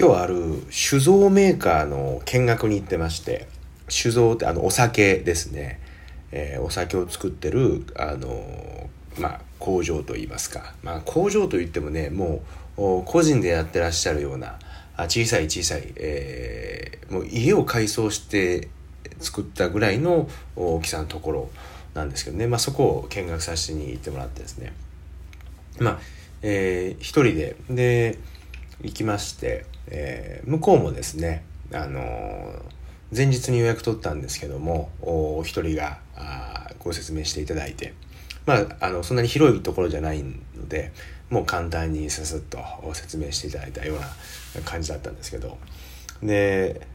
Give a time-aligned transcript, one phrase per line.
[0.00, 3.46] 今日はある酒造メーカーの見学に行ってまして
[3.90, 5.78] 酒造ってあのお酒ですね、
[6.32, 8.88] えー、お酒を作ってるあの
[9.18, 12.40] まあ工場といいますか、まあ、工場といってもねも
[12.78, 14.58] う個人でやってらっしゃるような
[15.00, 18.70] 小さい小さい、えー、もう家を改装して
[19.18, 21.50] 作ったぐらいの大きさのところ
[21.92, 24.72] なんですけどね、まあ、そこを見学させてに行ってもらってですね。
[25.78, 25.98] まあ
[26.40, 28.18] えー、一人でで
[28.80, 29.66] 行きまして。
[29.90, 32.62] えー、向こうもですね、あのー、
[33.14, 37.94] 前日に予約取ったんですけどもお一人があご説明していただいて、
[38.46, 40.92] まあ、あのそんなに広いところじゃないので
[41.28, 42.58] もう簡単にさすっと
[42.94, 43.98] 説明していただいたよう
[44.58, 45.58] な感じだったんですけど
[46.22, 46.86] で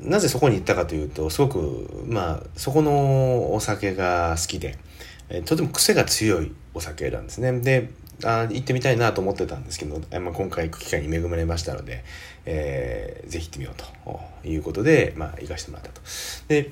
[0.00, 4.78] なぜそこに行ったかというとすごくまあそこのお酒が好きで
[5.44, 7.60] とても癖が強いお酒なんですね。
[7.60, 7.90] で
[8.24, 12.04] あ行ってみたいなと思ってたんですけど、まあ、今回行く機会に恵まれましたので、
[12.46, 13.74] えー、ぜひ行ってみよう
[14.42, 16.00] ということで、まあ、行かせてもらったと。
[16.48, 16.70] で、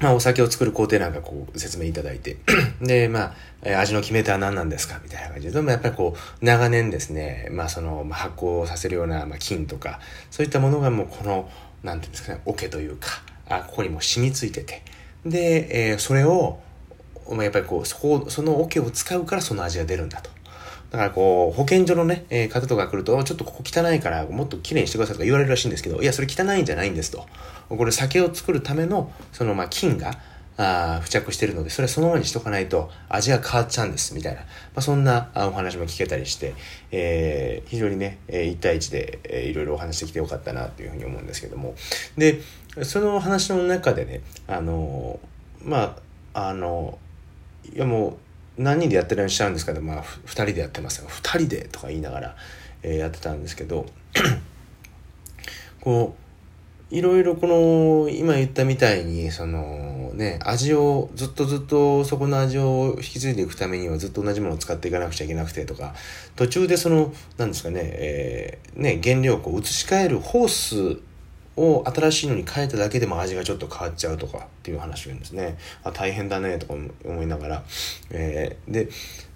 [0.00, 2.38] まあ、お酒を作る工程なんかこう説明いただいて
[2.82, 3.34] で、ま
[3.64, 5.00] あ、味の決め手は何なんですか？
[5.04, 11.48] みたいな感じで、でもやっぱりこう、長年ですね、まあ、その、発酵させるような、まあ、菌とか、そういったものがもうこの、
[11.84, 13.08] なんていうんですかね、桶というか、
[13.48, 14.82] あここにも染みついてて、
[15.24, 16.58] で、えー、それを、
[17.30, 20.30] まあ、やっぱりこう、そこ、その桶を使うからその味が出るんだと。
[20.90, 27.26] だからこう、保健所のね、えー、方とか来ると、ちょっとここ汚いからもっと綺麗にしてくださいとか言われるらしいんですけど、いや、それ汚いんじゃないんですと。
[27.68, 30.18] これ酒を作るための、そのまあ菌が、
[30.58, 34.40] あ付着してるので、それはそのままにしとかないと味が変わっちゃうんです、みたいな。
[34.40, 36.54] まあ、そんなお話も聞けたりして、
[36.90, 41.74] えー、非常にね、え1対1で、えー、いろいろお話してきてよかったなというふうに思うんですけども。
[42.18, 42.40] で、
[42.82, 45.18] その話の中でね、あの、
[45.62, 45.96] ま
[46.34, 46.98] あ、あの、
[47.74, 48.18] いやも
[48.58, 49.80] う、何人でやってらっしゃるんですかね。
[49.80, 52.36] まあ2人でやってますが2人でとか言いながら、
[52.82, 53.86] えー、やってたんですけど。
[55.82, 65.94] こういろいろこの今言ったみたいにそのね味をずっとずっとそこの味を引き継いでいくためにはずっと同じものを使っていかなくちゃいけなくてとか
[66.36, 71.00] 途中でその何ですかね,、えー、ね原料を移し替えるホース
[71.56, 75.58] を新しいのに変えただけでも味がちょっと変わっちゃうとかっていう話を言うんですね。
[75.84, 76.74] あ大変だねとか
[77.04, 77.62] 思いながら。
[78.10, 78.88] えー、で、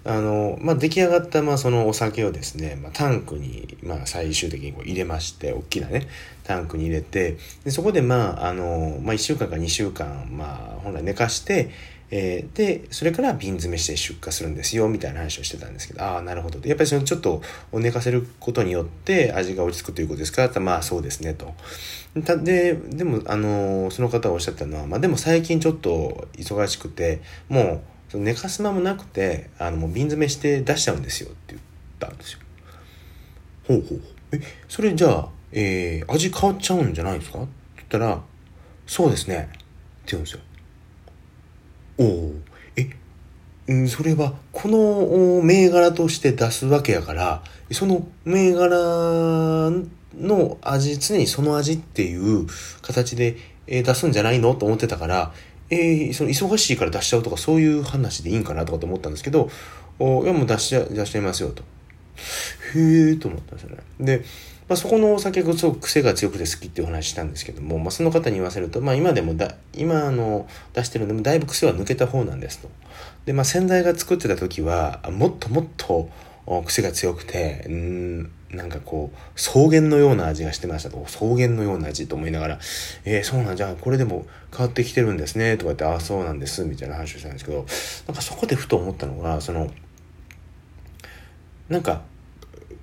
[0.05, 6.07] あの、まあ、出来上がった、まあ、そのお酒をですね、まあ、タンクに、まあ、最終的にこう入れまして、大きなね、
[6.45, 11.71] タンクに入れて、でそこで、まあ、あの、まあ、1週間か2週間、まあ、本来寝かして、
[12.11, 16.61] えー、で、それから瓶詰めして出荷するんですよ、みたいな話をしてたんですけど、ああ、なるほど。
[16.67, 20.45] やっぱりそのちょっと寝かせることによって味が落ち着くということですか？
[20.45, 21.55] ってまあそうですね、と。
[22.25, 31.61] たで、でも、あのー、その方がおっしゃったのは、まあでも最近ちょっと忙しくて、もう、その寝かす間もなくて、あの、もう瓶詰めして出しちゃうんですよって言っ
[31.99, 32.39] たんですよ。
[33.67, 34.01] ほうほう。
[34.31, 37.41] え、それじゃあ、えー、味変わっちゃうんじゃないですか？
[37.41, 38.23] って言ったら、
[38.87, 39.49] そうですね。
[39.51, 39.59] って
[40.13, 40.41] 言うんですよ。
[41.99, 42.35] おお
[42.77, 47.43] え、それはこの銘柄として出すわけやから
[47.73, 49.71] その銘柄
[50.19, 52.47] の味常にその味っていう
[52.83, 53.37] 形で
[53.67, 55.33] 出すんじゃないのと思ってたから
[55.69, 59.51] えー、その忙しいから出しちゃうとかそういう話でいいんかなとかと思ったんですけど
[59.99, 61.63] おいやもう出しちゃ出しちゃいますよと。
[62.75, 64.25] へえと思ったんですよねで
[64.69, 72.69] まあ、そこのお酒がすごく癖が強くて好きっていう話したんですけども、まあ、その方に言わせると、まあ、今でもだ、今の出してるのでもだいぶ癖は抜けた方なんですと。
[73.27, 76.11] で、まあ、先代が作ってた時は、もっともっと
[76.65, 81.01] 癖が強くて、うん、なんかこう、草原のような味がしてましたと。
[81.07, 82.59] 草原のような味と思いながら、
[83.05, 87.67] えー、そうなんじゃ、これでも変わってきてるんですね、とか言って、ああ、そうなんです、みたいな話をしたんですけど、
[88.09, 89.71] なんかそこでふと思ったのが、その、
[91.69, 92.03] なんか、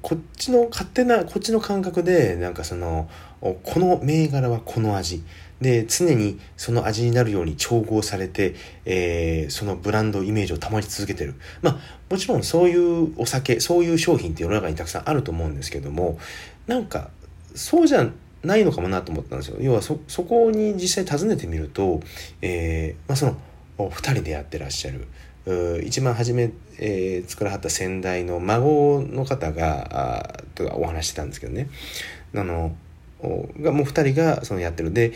[0.04, 3.10] こっちの勝手な、こっちの感覚で、なんかその、
[3.40, 5.24] この銘柄はこの味。
[5.62, 8.54] で、常にその味になるように調合されて、
[8.84, 11.36] えー、そのブランドイメージを保ち続けてる。
[11.62, 11.78] まあ、
[12.10, 16.20] もちろんそういうお酒、そういう商品って世の中にたくさんあると思うんですけども、
[16.68, 17.10] なんか、
[17.56, 18.10] そうじゃ
[18.44, 19.58] ないのかもなと思ったんですよ。
[19.62, 22.02] 要はそ、こに実際訪ねてみると、
[22.42, 23.38] えー、まあその、
[23.78, 25.08] 二人でやってらっしゃる。
[25.84, 31.68] 一番初め、えー、作らはった先代の孫の方があとお話してたんですけどね
[32.34, 32.76] あの
[33.62, 35.12] がもう2人がそのやってるで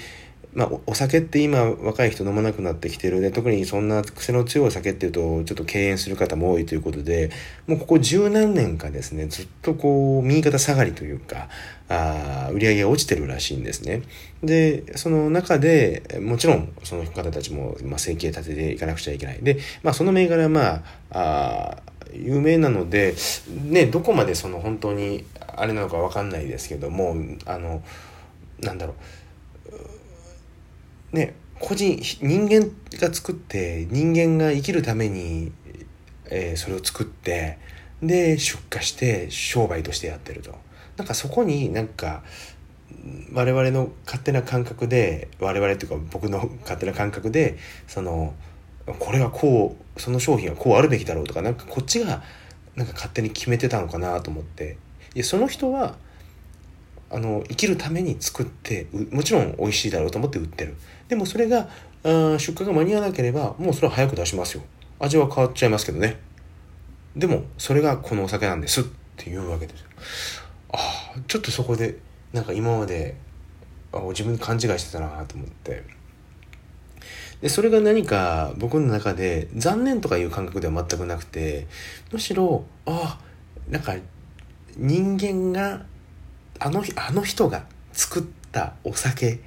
[0.57, 7.30] まあ、お酒って今若い人飲まなくなってきてるで特にそんな癖の強いお酒っていうとちょっと敬遠する方も多いということで。
[7.68, 11.50] もうここ十何年かですねずっとこう右肩下がりというか
[11.89, 14.04] あ売り上げが落ちてるらしいんですね。
[14.42, 19.39] でその中でもちろんその方たちも、まあ、生計立てていかなくちゃいけない。
[19.42, 20.81] で、まあ、その銘柄はまあ
[21.12, 21.77] あ
[22.13, 23.15] 有名なので、
[23.65, 25.25] ね、どこまでその本当に
[25.57, 27.83] あれなのか分かんないですけどもあの
[28.62, 28.95] なんだろう。
[31.12, 32.69] ね個人人間
[33.00, 35.51] が作って人間が生きるために、
[36.25, 37.57] えー、それを作って
[38.01, 40.56] で出荷して商売としてやってると。
[40.98, 42.24] なんかそこになんか
[43.31, 47.57] 我々の勝手な感覚で我々っていうか僕の勝手な感覚で
[47.88, 48.33] その
[49.00, 52.24] これはこうその商品はこうあるべきだろうとかなんかこっちが
[52.75, 54.77] なんか勝手に決めてたのかなと思って。
[55.15, 55.95] いやその人は
[57.09, 60.75] あの生きるために作ってもちろん美味しいだろうと思って売ってる。
[61.07, 61.69] でもそれが
[62.04, 64.63] あ出荷が間に合わなければもうそれは早く出しますよ。
[65.00, 66.19] 味は変わっちゃいますけどね。
[67.15, 68.81] でもそれがこのお酒なんです。
[68.81, 68.83] っ
[69.15, 69.88] ていうわけですよ。
[70.74, 71.98] ああちょっとそこで
[72.33, 73.15] なんか今まで
[73.94, 75.83] あ自分勘違いしてたなと思って。
[77.42, 81.68] でそれが何か僕の中で残念とかいう感覚では全くなくて
[82.12, 83.95] むしろああなんか
[84.75, 85.86] 人間が
[86.59, 89.39] あのあの人が作ったお酒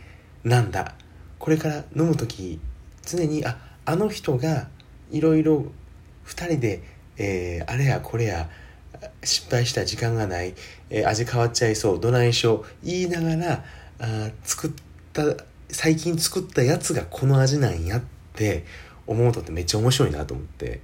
[0.45, 0.95] なんだ。
[1.39, 2.61] これから飲む時
[3.07, 4.69] 常にああの人が
[5.11, 5.65] いろいろ
[6.27, 6.83] 2人で、
[7.17, 8.49] えー、あれやこれや
[9.25, 10.55] 失敗した時間がない、
[10.91, 13.65] えー、味変わっちゃいそうどないしょ言いながら
[14.01, 14.71] あ作っ
[15.13, 15.23] た
[15.71, 18.03] 最近作ったやつがこの味なんやっ
[18.35, 18.65] て
[19.07, 20.81] 思うとってめっちゃ面白いなと思って。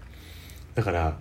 [0.75, 1.17] だから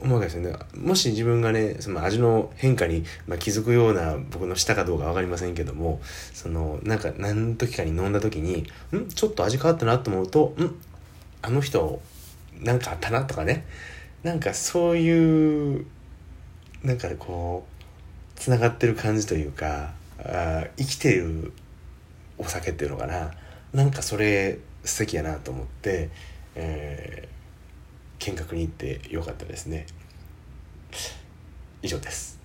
[0.00, 0.58] 思うわけですよね。
[0.74, 6.00] もし自分がねその味の変化に、まあ、気づくような僕のしたかどうか分かりませんけども
[6.32, 8.66] そのなんか何時かに飲んだ時に
[8.96, 10.74] んちょっと味変わったなと思うとん
[11.42, 12.00] あの人
[12.60, 13.66] なんかあったなとかね。
[14.22, 15.86] なんかそういう
[16.82, 21.52] なんかこうつながってる感じというかあ生きてる
[22.36, 23.32] お酒っていうのかな。
[23.72, 26.10] なんかそれ素敵やなと思って、
[26.54, 27.39] えー、
[28.20, 29.86] 見学に行ってよかったですね。
[31.82, 32.39] 以上です。